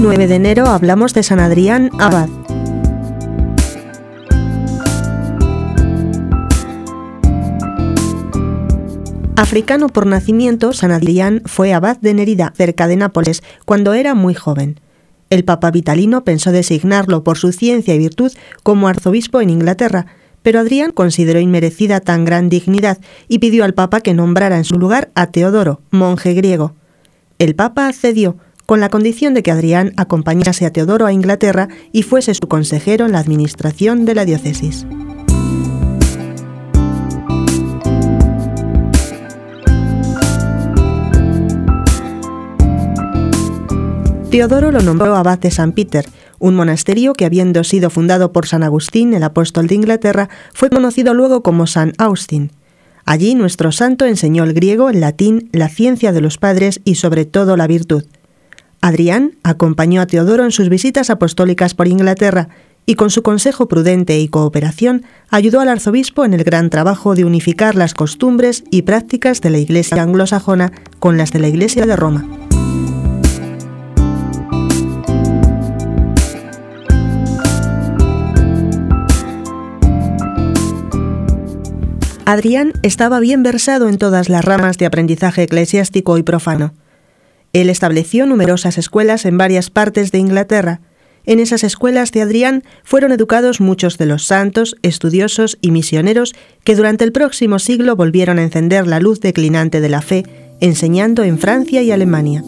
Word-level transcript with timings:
9 0.00 0.28
de 0.28 0.36
enero 0.36 0.66
hablamos 0.66 1.12
de 1.12 1.22
San 1.22 1.40
Adrián 1.40 1.90
Abad. 1.98 2.30
Africano 9.36 9.90
por 9.90 10.06
nacimiento, 10.06 10.72
San 10.72 10.90
Adrián 10.90 11.42
fue 11.44 11.74
abad 11.74 11.98
de 11.98 12.14
Nerida, 12.14 12.54
cerca 12.56 12.88
de 12.88 12.96
Nápoles, 12.96 13.42
cuando 13.66 13.92
era 13.92 14.14
muy 14.14 14.32
joven. 14.32 14.80
El 15.28 15.44
Papa 15.44 15.70
Vitalino 15.70 16.24
pensó 16.24 16.50
designarlo 16.50 17.22
por 17.22 17.36
su 17.36 17.52
ciencia 17.52 17.94
y 17.94 17.98
virtud 17.98 18.32
como 18.62 18.88
arzobispo 18.88 19.42
en 19.42 19.50
Inglaterra, 19.50 20.06
pero 20.40 20.60
Adrián 20.60 20.92
consideró 20.92 21.40
inmerecida 21.40 22.00
tan 22.00 22.24
gran 22.24 22.48
dignidad 22.48 22.96
y 23.28 23.38
pidió 23.38 23.64
al 23.64 23.74
Papa 23.74 24.00
que 24.00 24.14
nombrara 24.14 24.56
en 24.56 24.64
su 24.64 24.78
lugar 24.78 25.10
a 25.14 25.26
Teodoro, 25.26 25.82
monje 25.90 26.32
griego. 26.32 26.72
El 27.38 27.54
Papa 27.54 27.86
accedió, 27.86 28.36
con 28.70 28.78
la 28.78 28.88
condición 28.88 29.34
de 29.34 29.42
que 29.42 29.50
Adrián 29.50 29.92
acompañase 29.96 30.64
a 30.64 30.72
Teodoro 30.72 31.04
a 31.04 31.12
Inglaterra 31.12 31.66
y 31.90 32.04
fuese 32.04 32.34
su 32.34 32.46
consejero 32.46 33.04
en 33.04 33.10
la 33.10 33.18
administración 33.18 34.04
de 34.04 34.14
la 34.14 34.24
diócesis. 34.24 34.86
Teodoro 44.30 44.70
lo 44.70 44.82
nombró 44.82 45.16
abad 45.16 45.40
de 45.40 45.50
San 45.50 45.72
Peter, 45.72 46.06
un 46.38 46.54
monasterio 46.54 47.14
que 47.14 47.24
habiendo 47.24 47.64
sido 47.64 47.90
fundado 47.90 48.30
por 48.30 48.46
San 48.46 48.62
Agustín, 48.62 49.14
el 49.14 49.24
apóstol 49.24 49.66
de 49.66 49.74
Inglaterra, 49.74 50.28
fue 50.54 50.70
conocido 50.70 51.12
luego 51.12 51.42
como 51.42 51.66
San 51.66 51.92
Austin. 51.98 52.52
Allí 53.04 53.34
nuestro 53.34 53.72
santo 53.72 54.04
enseñó 54.04 54.44
el 54.44 54.54
griego, 54.54 54.90
el 54.90 55.00
latín, 55.00 55.50
la 55.50 55.68
ciencia 55.68 56.12
de 56.12 56.20
los 56.20 56.38
padres 56.38 56.80
y 56.84 56.94
sobre 56.94 57.24
todo 57.24 57.56
la 57.56 57.66
virtud. 57.66 58.04
Adrián 58.80 59.36
acompañó 59.42 60.00
a 60.00 60.06
Teodoro 60.06 60.44
en 60.44 60.52
sus 60.52 60.68
visitas 60.68 61.10
apostólicas 61.10 61.74
por 61.74 61.86
Inglaterra 61.86 62.48
y 62.86 62.94
con 62.94 63.10
su 63.10 63.22
consejo 63.22 63.68
prudente 63.68 64.18
y 64.18 64.28
cooperación 64.28 65.04
ayudó 65.28 65.60
al 65.60 65.68
arzobispo 65.68 66.24
en 66.24 66.32
el 66.32 66.44
gran 66.44 66.70
trabajo 66.70 67.14
de 67.14 67.24
unificar 67.24 67.74
las 67.74 67.92
costumbres 67.94 68.64
y 68.70 68.82
prácticas 68.82 69.42
de 69.42 69.50
la 69.50 69.58
Iglesia 69.58 70.02
anglosajona 70.02 70.72
con 70.98 71.18
las 71.18 71.30
de 71.30 71.40
la 71.40 71.48
Iglesia 71.48 71.84
de 71.84 71.94
Roma. 71.94 72.26
Adrián 82.24 82.72
estaba 82.82 83.18
bien 83.18 83.42
versado 83.42 83.88
en 83.88 83.98
todas 83.98 84.28
las 84.28 84.44
ramas 84.44 84.78
de 84.78 84.86
aprendizaje 84.86 85.42
eclesiástico 85.42 86.16
y 86.16 86.22
profano. 86.22 86.72
Él 87.52 87.70
estableció 87.70 88.26
numerosas 88.26 88.78
escuelas 88.78 89.24
en 89.24 89.38
varias 89.38 89.70
partes 89.70 90.12
de 90.12 90.18
Inglaterra. 90.18 90.80
En 91.26 91.38
esas 91.38 91.64
escuelas 91.64 92.12
de 92.12 92.22
Adrián 92.22 92.64
fueron 92.82 93.12
educados 93.12 93.60
muchos 93.60 93.98
de 93.98 94.06
los 94.06 94.24
santos, 94.24 94.76
estudiosos 94.82 95.58
y 95.60 95.70
misioneros 95.70 96.34
que 96.64 96.76
durante 96.76 97.04
el 97.04 97.12
próximo 97.12 97.58
siglo 97.58 97.96
volvieron 97.96 98.38
a 98.38 98.42
encender 98.42 98.86
la 98.86 99.00
luz 99.00 99.20
declinante 99.20 99.80
de 99.80 99.88
la 99.88 100.00
fe, 100.00 100.24
enseñando 100.60 101.22
en 101.24 101.38
Francia 101.38 101.82
y 101.82 101.90
Alemania. 101.90 102.42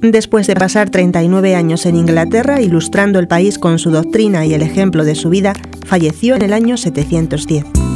Después 0.00 0.48
de 0.48 0.54
pasar 0.54 0.90
39 0.90 1.54
años 1.54 1.86
en 1.86 1.94
Inglaterra 1.94 2.60
ilustrando 2.60 3.20
el 3.20 3.28
país 3.28 3.58
con 3.58 3.78
su 3.78 3.90
doctrina 3.90 4.44
y 4.46 4.54
el 4.54 4.62
ejemplo 4.62 5.04
de 5.04 5.14
su 5.14 5.30
vida, 5.30 5.52
falleció 5.86 6.34
en 6.34 6.42
el 6.42 6.52
año 6.52 6.76
710. 6.76 7.91